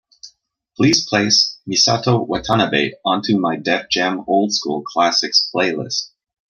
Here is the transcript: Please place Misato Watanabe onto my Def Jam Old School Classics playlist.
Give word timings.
Please 0.77 1.07
place 1.07 1.59
Misato 1.69 2.25
Watanabe 2.27 2.93
onto 3.05 3.37
my 3.37 3.55
Def 3.55 3.87
Jam 3.91 4.23
Old 4.27 4.51
School 4.51 4.81
Classics 4.81 5.47
playlist. 5.53 6.07